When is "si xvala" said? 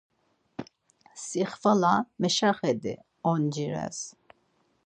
1.25-1.93